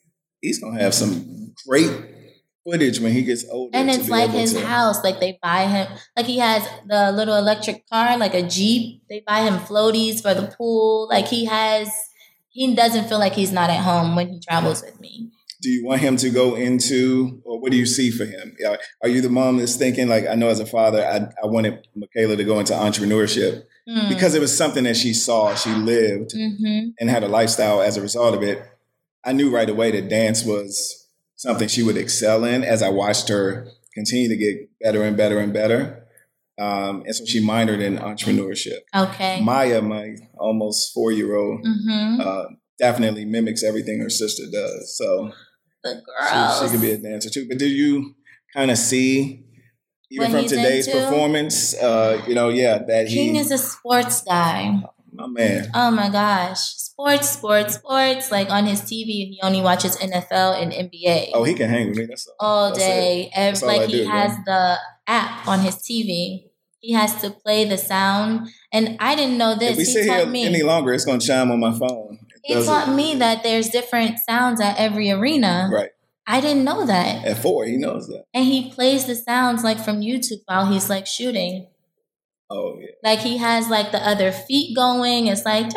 [0.42, 1.92] he's gonna have some great
[2.66, 3.78] footage when he gets older.
[3.78, 5.04] And it's like his to- house.
[5.04, 9.04] Like they buy him, like he has the little electric car, like a Jeep.
[9.10, 11.08] They buy him floaties for the pool.
[11.10, 11.90] Like he has,
[12.50, 15.32] he doesn't feel like he's not at home when he travels with me.
[15.62, 18.56] Do you want him to go into, or what do you see for him?
[19.04, 21.88] Are you the mom that's thinking like I know as a father, I I wanted
[21.96, 24.10] Michaela to go into entrepreneurship Mm.
[24.10, 27.98] because it was something that she saw, she lived, hmm and had a lifestyle as
[27.98, 28.62] a result of it.
[29.26, 33.28] I knew right away that dance was something she would excel in as I watched
[33.30, 36.06] her continue to get better and better and better.
[36.60, 38.82] Um, and so she minored in entrepreneurship.
[38.96, 39.42] Okay.
[39.42, 42.44] Maya, my almost four year old, hmm uh,
[42.78, 44.96] definitely mimics everything her sister does.
[44.96, 45.32] So
[45.84, 46.62] the she, girls.
[46.62, 47.48] she could be a dancer too.
[47.48, 48.16] But do you
[48.54, 49.44] kind of see,
[50.10, 51.00] even from today's into?
[51.00, 54.82] performance, uh, you know, yeah, that King he, is a sports guy.
[55.14, 56.60] my man, Oh my gosh.
[56.60, 58.32] Sports, sports, sports.
[58.32, 61.32] Like on his TV, he only watches NFL and NBA.
[61.34, 62.06] oh, he can hang with me.
[62.06, 62.68] That's all.
[62.70, 63.32] all day.
[63.36, 64.44] That's all like he has man.
[64.46, 66.50] the app on his TV.
[66.80, 68.50] He has to play the sound.
[68.74, 69.72] And I didn't know this.
[69.72, 70.46] If we he sit here me.
[70.46, 72.20] any longer, it's going to chime on my phone.
[72.44, 75.70] It he taught me that there's different sounds at every arena.
[75.72, 75.90] Right.
[76.28, 77.26] I didn't know that.
[77.26, 78.26] At four, he knows that.
[78.34, 81.68] And he plays the sounds like from YouTube while he's like shooting.
[82.50, 82.88] Oh, yeah.
[83.04, 85.28] Like he has like the other feet going.
[85.28, 85.68] It's like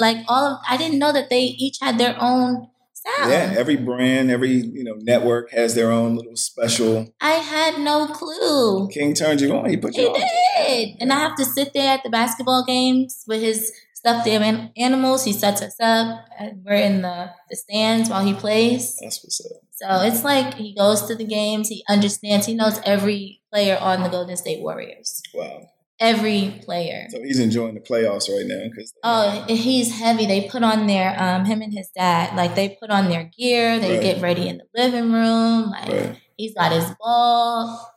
[0.00, 3.30] like all of I didn't know that they each had their own sound.
[3.30, 7.12] Yeah, every brand, every you know network has their own little special.
[7.20, 8.88] I had no clue.
[8.88, 9.68] King turned you on.
[9.68, 10.20] He put you He on.
[10.68, 10.96] did.
[11.00, 13.72] And I have to sit there at the basketball games with his
[14.04, 15.24] stuffed an- animals.
[15.24, 16.24] He sets us up.
[16.38, 18.96] And we're in the, the stands while he plays.
[19.00, 19.62] That's what's up.
[19.72, 21.68] So it's like he goes to the games.
[21.68, 22.46] He understands.
[22.46, 25.22] He knows every player on the Golden State Warriors.
[25.34, 25.68] Wow.
[26.00, 27.06] Every player.
[27.10, 30.26] So he's enjoying the playoffs right now because Oh, he's heavy.
[30.26, 33.78] They put on their um him and his dad like they put on their gear.
[33.78, 34.02] They Right.
[34.02, 35.70] get ready in the living room.
[35.70, 36.16] Like right.
[36.36, 37.93] he's got his ball.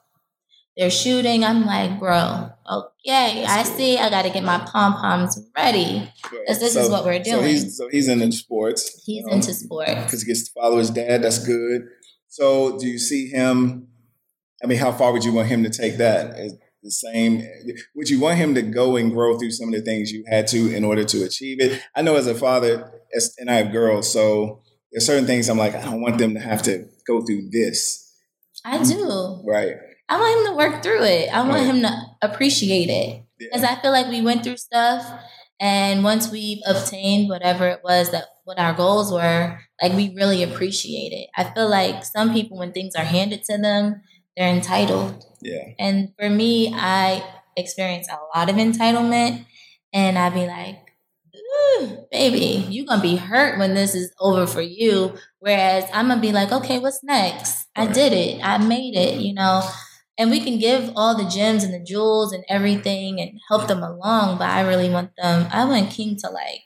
[0.78, 1.44] They're shooting.
[1.44, 3.98] I'm like, bro, okay, I see.
[3.98, 6.12] I got to get my pom poms ready.
[6.22, 7.46] Because this is what we're So doing.
[7.46, 9.02] he's so he's into sports.
[9.06, 9.92] He's into sports.
[10.04, 11.24] because he gets to follow his dad.
[11.24, 11.88] That's good.
[12.28, 13.88] So do you see him?
[14.64, 16.38] I mean, how far would you want him to take that?
[16.38, 17.42] Is the same?
[17.96, 20.48] Would you want him to go and grow through some of the things you had
[20.50, 21.82] to in order to achieve it?
[21.96, 24.62] I know as a father, as, and I have girls, so
[24.92, 28.14] there's certain things I'm like, I don't want them to have to go through this,
[28.64, 29.42] I do.
[29.46, 29.76] right?
[30.10, 31.30] I want him to work through it.
[31.34, 31.66] I want Right.
[31.66, 33.72] him to appreciate it because Yeah.
[33.78, 35.06] I feel like we went through stuff,
[35.60, 40.44] and once we've obtained whatever it was that what our goals were, like we really
[40.44, 41.30] appreciate it.
[41.36, 44.02] I feel like some people, when things are handed to them,
[44.38, 45.26] they're entitled.
[45.42, 45.64] Yeah.
[45.80, 47.24] And for me, I
[47.58, 49.46] experience a lot of entitlement,
[49.94, 50.80] and I'd be like,
[51.80, 55.16] Ooh, baby, you're gonna be hurt when this is over for you.
[55.40, 57.68] Whereas I'm gonna be like, okay, what's next?
[57.76, 59.62] I did it, I made it, you know.
[60.18, 63.84] And we can give all the gems and the jewels and everything and help them
[63.84, 66.64] along, but I really want them, I want King to like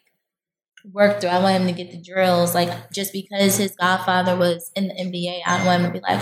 [0.92, 1.30] work through.
[1.30, 2.56] I want him to get the drills.
[2.56, 6.02] Like just because his godfather was in the NBA, I don't want him to be
[6.02, 6.22] like,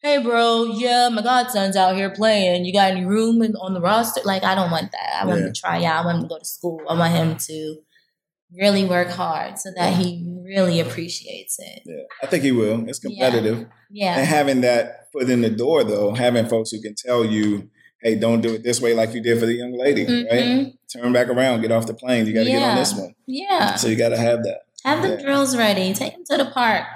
[0.00, 2.64] hey bro, yeah, my godson's out here playing.
[2.64, 4.20] You got any room on the roster?
[4.24, 5.20] Like, I don't want that.
[5.20, 6.02] I want him to try out.
[6.02, 6.80] I want him to go to school.
[6.88, 7.82] I want him to
[8.56, 11.82] really work hard so that he really appreciates it.
[11.84, 12.02] Yeah.
[12.22, 12.88] I think he will.
[12.88, 13.58] It's competitive.
[13.58, 14.18] And Yeah.
[14.20, 17.68] having that foot in the door, though, having folks who can tell you,
[18.02, 20.44] hey, don't do it this way like you did for the young lady, right?
[20.44, 20.72] Mhm.
[20.92, 22.26] Turn back around, get off the plane.
[22.26, 23.14] You got to get on this one.
[23.26, 23.74] Yeah.
[23.76, 24.60] So you got to have that.
[24.84, 25.16] Have the Yeah.
[25.22, 25.92] drills ready.
[25.92, 26.86] Take him to the park.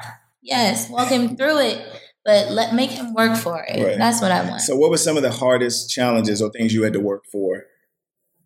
[0.40, 0.88] Yes.
[0.88, 1.78] Walk him through it.
[2.24, 3.82] but let make him work for it.
[3.84, 3.98] Right.
[3.98, 4.60] That's what I want.
[4.60, 7.64] So, what were some of the hardest challenges or things you had to work for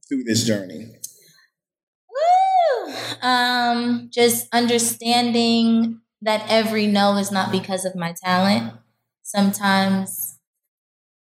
[0.09, 0.96] through this journey?
[3.27, 8.73] Um, just understanding that every no is not because of my talent.
[9.23, 10.39] Sometimes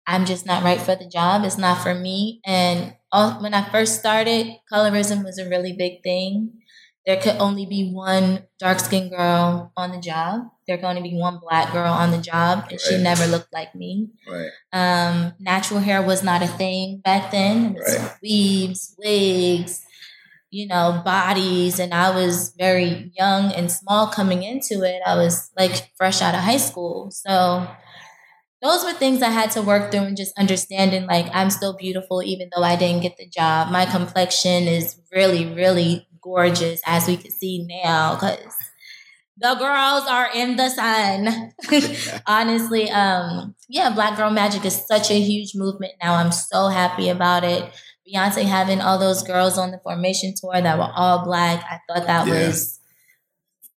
[0.07, 1.45] I'm just not right for the job.
[1.45, 2.41] It's not for me.
[2.45, 6.55] And all, when I first started, colorism was a really big thing.
[7.07, 10.43] There could only be one dark skinned girl on the job.
[10.67, 13.75] There could only be one black girl on the job, and she never looked like
[13.75, 14.11] me.
[14.29, 14.51] Right.
[14.73, 17.75] Um, natural hair was not a thing back then.
[17.75, 18.12] It was Right.
[18.23, 19.85] weaves, wigs,
[20.53, 25.03] you know, bodies, and I was very young and small coming into it.
[25.07, 27.67] I was like fresh out of high school, so
[28.62, 32.23] those were things I had to work through and just understanding like I'm still beautiful
[32.23, 33.73] even though I didn't get the job.
[33.73, 38.55] My complexion is really, really gorgeous as we can see now because
[39.37, 41.53] the girls are in the sun.
[42.27, 46.15] Honestly, um, yeah, Black Girl Magic is such a huge movement now.
[46.15, 47.69] I'm so happy about it.
[48.07, 52.07] Beyonce having all those girls on the formation tour that were all black, I thought
[52.07, 52.47] that Yeah.
[52.49, 52.81] was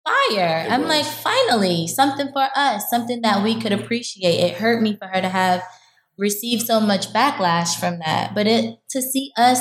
[0.07, 0.65] fire.
[0.67, 0.89] It I'm was.
[0.91, 4.39] like, finally, something for us, something that we could appreciate.
[4.41, 5.63] It hurt me for her to have
[6.19, 9.61] received so much backlash from that, but it to see us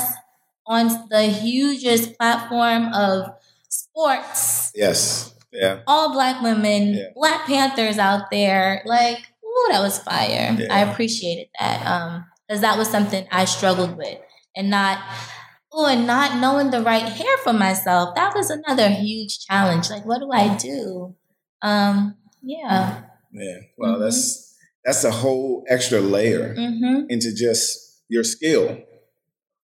[0.66, 3.28] on the hugest platform of
[3.70, 5.34] sports, Yes.
[5.52, 5.80] Yeah.
[5.88, 7.04] all black women, Yeah.
[7.16, 10.56] Black Panthers out there, like, ooh, that was fire.
[10.58, 10.68] Yeah.
[10.74, 11.86] I appreciated that.
[11.86, 14.20] Um, because that was something I struggled with.
[14.56, 15.00] And not
[15.72, 18.16] oh, and not knowing the right hair for myself.
[18.16, 19.90] That was another huge challenge.
[19.90, 21.16] Like, what do I do?
[21.64, 23.02] Um, yeah.
[23.32, 23.58] Yeah.
[23.78, 24.02] Well, Mhm.
[24.02, 27.06] that's that's a whole extra layer Mm-hmm.
[27.10, 28.78] into just your skill.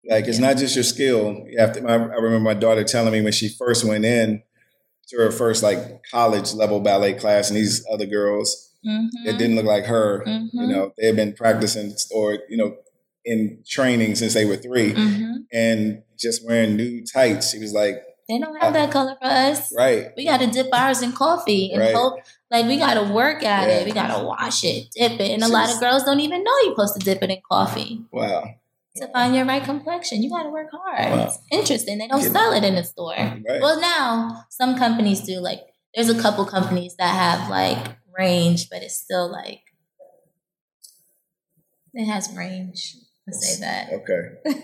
[0.08, 0.48] Like it's Yeah.
[0.48, 1.44] not just your skill.
[1.48, 1.80] You have to.
[1.86, 4.42] I, I remember my daughter telling me when she first went in
[5.08, 9.24] to her first like college level ballet class, and these other girls Mm-hmm.
[9.24, 10.22] that didn't look like her.
[10.26, 10.68] You Mhm.
[10.68, 12.76] know, they had been practicing or you know
[13.24, 15.32] in training since they were 3 Mm-hmm.
[15.52, 17.50] and just wearing new tights.
[17.52, 19.72] She was like, They don't have that color for us.
[19.76, 21.94] right, We got to dip ours in coffee and Right.
[21.94, 22.20] hope.
[22.50, 23.74] Like we got to work at Yeah.
[23.78, 23.84] it.
[23.86, 26.20] We got to wash it, dip it, and a She lot was- of girls don't
[26.20, 28.44] even know you're supposed to dip it in coffee wow,
[28.96, 30.22] to find your right complexion.
[30.22, 31.10] You got to work hard.
[31.12, 31.24] Wow.
[31.26, 31.98] It's interesting.
[31.98, 33.14] They don't Get- sell it in the store.
[33.16, 35.40] right, Well, now some companies do.
[35.40, 35.60] Like
[35.94, 37.78] there's a couple companies that have like
[38.16, 39.62] range, but it's still like
[41.92, 42.96] it has range.
[43.26, 43.92] Let's say that.
[43.92, 44.54] okay,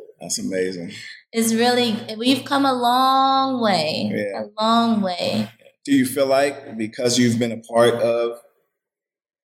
[0.20, 0.92] that's amazing.
[1.32, 4.10] It's really we've come a long way.
[4.14, 4.44] Yeah.
[4.44, 5.50] A long way.
[5.84, 8.38] Do you feel like because you've been a part of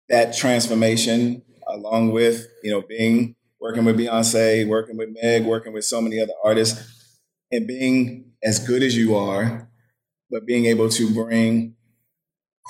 [0.08, 5.84] that transformation, along with you know being working with Beyonce, working with Meg, working with
[5.84, 7.18] so many other artists,
[7.50, 9.70] and being as good as you are,
[10.30, 11.74] but being able to bring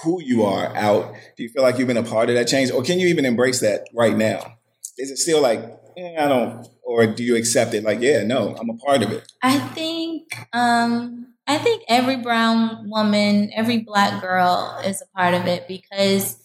[0.03, 2.71] who you are out, do you feel like you've been a part of that change,
[2.71, 4.59] or can you even embrace that right now?
[4.99, 5.61] Is it still like
[5.99, 7.83] I don't, or do you accept it?
[7.83, 9.33] Like, yeah, no, I'm a part of it.
[9.43, 15.47] I think um I think every brown woman, every black girl is a part of
[15.47, 16.37] it because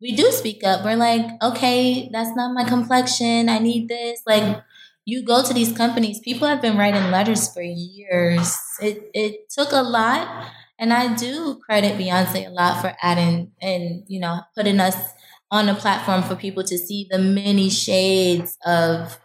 [0.00, 0.84] we do speak up.
[0.84, 3.48] We're like, okay, that's not my complexion.
[3.48, 4.22] I need this.
[4.26, 4.62] Like
[5.04, 8.56] you go to these companies, people have been writing letters for years.
[8.80, 10.46] It it took a lot.
[10.80, 14.94] And I do credit Beyonce a lot for adding and, you know, putting us
[15.50, 19.18] on a platform for people to see the many shades of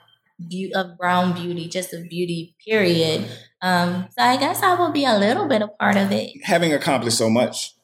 [0.50, 3.26] beauty of brown beauty, just of beauty, period.
[3.62, 6.32] Um, so I guess I will be a little bit a part of it.
[6.44, 7.76] having accomplished so much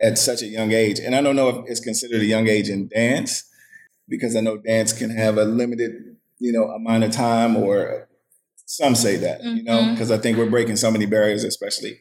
[0.00, 2.68] at such a young age, and I don't know if it's considered a young age
[2.68, 3.44] in dance,
[4.08, 8.08] because I know dance can have a limited, you know, amount of time, or
[8.66, 12.00] some say that, you know, because I think we're breaking so many barriers, especially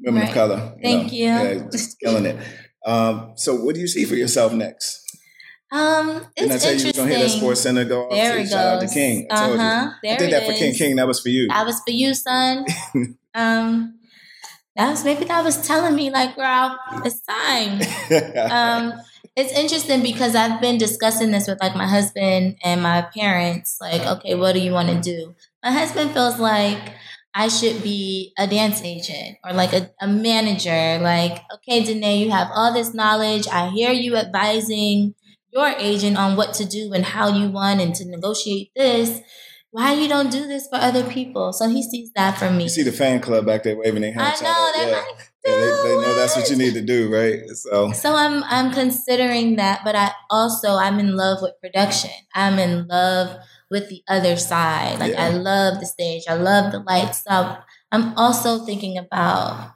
[0.00, 0.34] women of Right.
[0.34, 0.74] color.
[0.82, 1.12] Thank know.
[1.12, 1.24] you.
[1.24, 2.36] Yeah, just killing it.
[2.84, 5.01] Um, so, what do you see for yourself next?
[5.72, 8.12] Um, it's Didn't I tell you you gonna hear that Sports Center go off?
[8.12, 8.50] there it goes.
[8.50, 9.26] Shout out to King.
[9.30, 9.84] I told uh-huh.
[9.84, 9.98] you.
[10.02, 10.74] There I did that for King.
[10.74, 10.96] King.
[10.96, 11.48] That was for you.
[11.48, 12.66] That was for you, son.
[13.34, 13.98] um,
[14.76, 17.80] that was maybe that was telling me like, girl, it's time.
[18.92, 19.00] um,
[19.34, 23.78] it's interesting because I've been discussing this with like my husband and my parents.
[23.80, 25.34] Like, okay, what do you want to do?
[25.64, 26.92] My husband feels like
[27.34, 30.98] I should be a dance agent or like a, a manager.
[31.02, 33.48] Like, okay, Dnay, you have all this knowledge.
[33.48, 35.14] I hear you advising
[35.52, 39.20] your agent on what to do and how you want and to negotiate this.
[39.70, 41.52] Why you don't do this for other people?
[41.52, 42.64] So he sees that for me.
[42.64, 44.40] you see the fan club back there waving their hands.
[44.40, 44.96] I know they're yeah.
[44.96, 47.48] like, Yeah, they, they know that's what you need to do, right?
[47.50, 52.10] So so I'm I'm considering that, but I also I'm in love with production.
[52.34, 53.38] I'm in love
[53.70, 55.00] with the other side.
[55.00, 56.24] Like I love the stage.
[56.28, 57.24] I love the lights.
[57.24, 57.56] So
[57.90, 59.72] I'm also thinking about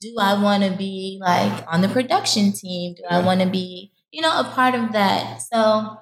[0.00, 2.94] do I want to be like on the production team?
[2.94, 5.42] Do I want to be you know, a part of that.
[5.42, 5.98] So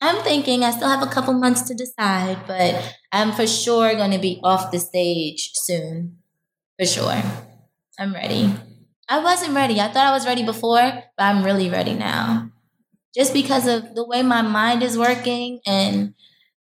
[0.00, 4.10] I'm thinking I still have a couple months to decide, but I'm for sure going
[4.10, 6.18] to be off the stage soon.
[6.78, 7.22] For sure.
[7.98, 8.52] I'm ready.
[9.08, 9.80] I wasn't ready.
[9.80, 10.80] I thought I was ready before,
[11.16, 12.50] but I'm really ready now.
[13.14, 16.14] Just because of the way my mind is working and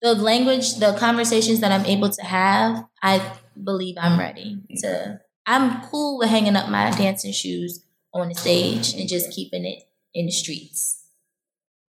[0.01, 3.21] the language, the conversations that I'm able to have, I
[3.61, 5.19] believe I'm ready to.
[5.45, 9.83] I'm cool with hanging up my dancing shoes on the stage and just keeping it
[10.17, 11.03] in the streets.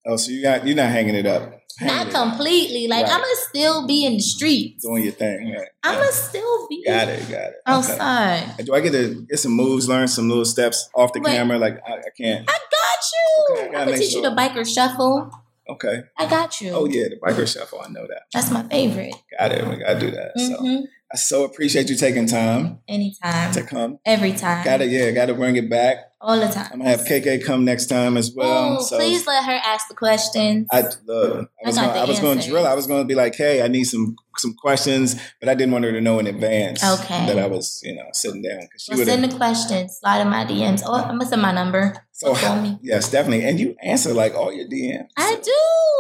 [0.07, 1.61] Oh, so you got you're not hanging it up.
[1.79, 2.29] Hanging Not it up.
[2.31, 2.87] completely.
[2.89, 3.13] Like Right.
[3.15, 4.85] I'm gonna still be in the streets.
[4.85, 5.53] doing your thing.
[5.53, 5.69] Right.
[5.85, 7.39] I'm gonna still be Got it, got it.
[7.39, 7.53] Okay.
[7.67, 8.57] outside.
[8.65, 11.33] Do I get to get some moves, learn some little steps off the Wait.
[11.35, 11.59] camera?
[11.59, 12.49] Like I, I can't.
[12.49, 13.57] I got you.
[13.57, 14.31] Okay, I gonna make teach you sure.
[14.31, 15.31] the biker shuffle.
[15.69, 16.03] Okay.
[16.19, 16.71] I got you.
[16.73, 17.81] Oh yeah, the biker shuffle.
[17.81, 18.23] I know that.
[18.35, 19.15] That's my favorite.
[19.39, 19.67] Got it.
[19.67, 20.33] We gotta do that.
[20.39, 20.81] So hmm
[21.13, 23.53] I so appreciate you taking time Anytime.
[23.53, 23.99] to come.
[24.07, 24.65] Every time.
[24.65, 25.97] Got to Yeah, got to bring it back.
[26.23, 26.69] All the time.
[26.73, 28.77] I'm gonna have KK come next time as well.
[28.77, 30.69] Ooh, so please let her ask the questions.
[30.71, 31.51] I look.
[31.61, 32.65] I I was got gonna, I was going to drill.
[32.65, 35.73] I was going to be like, hey, I need some some questions, but I didn't
[35.73, 36.83] want her to know in advance.
[36.83, 37.27] Okay.
[37.27, 39.99] That I was, you know, sitting down she well, send the questions.
[39.99, 40.83] Slide in my DMs.
[40.87, 42.07] Oh, I'm gonna send my number.
[42.13, 42.79] So oh, call me.
[42.83, 43.45] yes, definitely.
[43.45, 45.09] And you answer like all your DMs.
[45.17, 45.53] I do.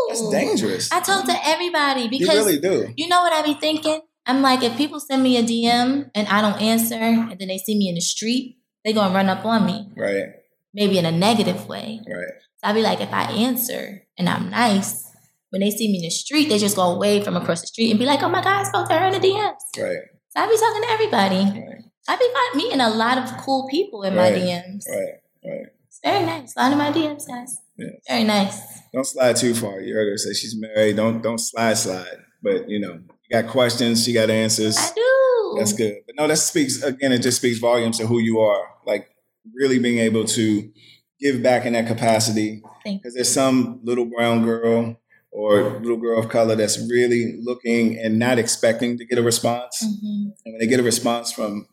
[0.09, 0.93] That's dangerous.
[0.93, 2.95] I talk to everybody because you really do.
[2.97, 4.01] You know what I be thinking?
[4.27, 7.59] I'm like, if people send me a DM and I don't answer, and then they
[7.59, 10.27] see me in the street, they're gonna run up on me, Right.
[10.73, 12.01] maybe in a negative way.
[12.07, 12.35] Right.
[12.59, 15.09] So I be like, if I answer and I'm nice,
[15.51, 17.91] when they see me in the street, they just go away from across the street
[17.91, 19.61] and be like, oh my God, I spoke to her in the DMs.
[19.79, 19.99] Right.
[20.31, 21.45] So I be talking to everybody.
[21.61, 21.85] Right.
[22.09, 24.33] I be meeting a lot of cool people in Right.
[24.33, 24.85] my DMs.
[24.89, 25.15] Right.
[25.45, 25.67] Right.
[25.89, 26.55] It's very nice.
[26.57, 27.59] A lot of my DMs, guys.
[27.77, 27.91] Yes.
[28.09, 28.61] Very nice.
[28.93, 29.81] Don't slide too far.
[29.81, 30.97] You heard her say she's married.
[30.97, 32.19] Don't don't slide slide.
[32.43, 33.01] But you know,
[33.33, 34.05] got questions.
[34.05, 34.77] She got answers.
[34.79, 35.57] I do.
[35.59, 35.97] That's good.
[36.07, 37.13] But no, that speaks again.
[37.13, 38.63] It just speaks volumes to who you are.
[38.87, 39.09] Like
[39.55, 40.71] really being able to
[41.21, 42.63] give back in that capacity.
[42.85, 44.99] Because there's some little brown girl
[45.31, 49.83] or little girl of color that's really looking and not expecting to get a response.
[49.83, 50.33] Mhm.
[50.45, 51.67] And when they get a response from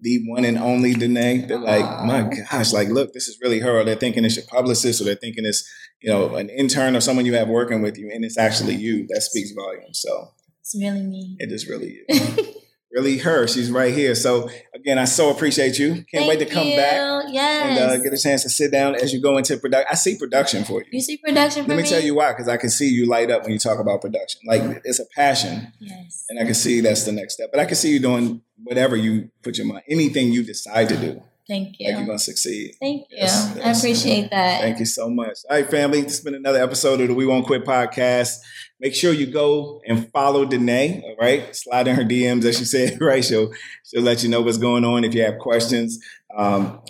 [0.00, 3.80] the one and only Dnay, they're like, my gosh, like, look, this is really her.
[3.80, 5.68] Or they're thinking it's your publicist, or they're thinking it's,
[6.00, 9.06] you know, an intern or someone you have working with you, and it's actually you.
[9.08, 10.00] That speaks volumes.
[10.00, 10.30] So
[10.70, 11.36] It's really me.
[11.38, 12.00] it is really
[12.92, 13.46] really her.
[13.46, 14.14] She's right here.
[14.14, 16.04] So again, I so appreciate you.
[16.12, 16.76] Can't wait to come you.
[16.76, 17.78] back Yes.
[17.78, 19.86] and uh, get a chance to sit down as you go into production.
[19.90, 20.86] I see production for you.
[20.92, 23.30] you see production for Let me tell you why, because I can see you light
[23.30, 24.40] up when you talk about production.
[24.46, 26.24] Like it's a passion, Yes.
[26.28, 27.50] and I can see that's the next step.
[27.50, 30.96] But I can see you doing whatever you put your mind, anything you decide to
[30.96, 31.22] do.
[31.46, 31.88] Thank you.
[31.88, 32.74] Like you're gonna succeed.
[32.78, 33.16] Thank you.
[33.18, 34.60] Yes, I appreciate that.
[34.60, 35.38] Thank you so much.
[35.48, 36.02] All right, family.
[36.02, 38.36] This has been another episode of the We Won't Quit podcast.
[38.80, 41.02] Make sure you go and follow Dnay.
[41.02, 43.00] All right, slide in her DMs as she said.
[43.00, 43.52] Right, she'll
[43.84, 45.98] she'll let you know what's going on if you have questions.
[46.36, 46.80] Um,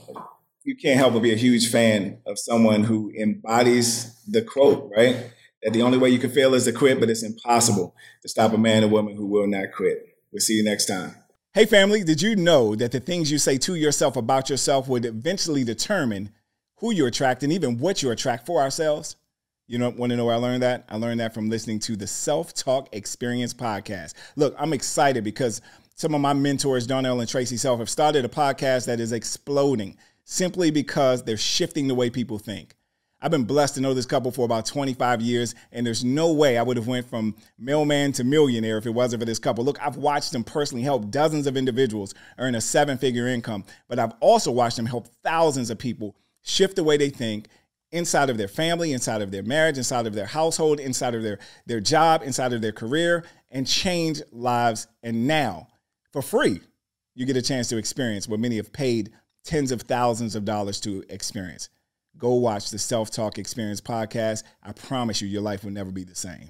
[0.64, 4.90] you can't help but be a huge fan of someone who embodies the quote.
[4.94, 8.28] Right, that the only way you can fail is to quit, but it's impossible to
[8.28, 10.16] stop a man or woman who will not quit.
[10.30, 11.14] We'll see you next time.
[11.54, 15.06] Hey, family, did you know that the things you say to yourself about yourself would
[15.06, 16.30] eventually determine
[16.76, 19.16] who you attract and even what you attract for ourselves?
[19.70, 20.86] You know, want to know where I learned that?
[20.88, 24.14] I learned that from listening to the Self Talk Experience podcast.
[24.34, 25.60] Look, I'm excited because
[25.94, 29.98] some of my mentors, Donnell and Tracy Self, have started a podcast that is exploding
[30.24, 32.76] simply because they're shifting the way people think.
[33.20, 36.56] I've been blessed to know this couple for about 25 years, and there's no way
[36.56, 39.64] I would have went from mailman to millionaire if it wasn't for this couple.
[39.64, 44.14] Look, I've watched them personally help dozens of individuals earn a seven-figure income, but I've
[44.20, 47.48] also watched them help thousands of people shift the way they think
[47.90, 51.38] inside of their family, inside of their marriage, inside of their household, inside of their,
[51.66, 54.86] their job, inside of their career, and change lives.
[55.02, 55.68] And now,
[56.12, 56.60] for free,
[57.14, 59.10] you get a chance to experience what many have paid
[59.44, 61.68] tens of thousands of dollars to experience.
[62.16, 64.42] Go watch the Self Talk Experience podcast.
[64.62, 66.46] I promise you, your life will never be the same.